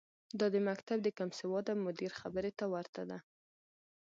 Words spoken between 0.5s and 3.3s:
د مکتب د کمسواده مدیر خبرې ته ورته ده.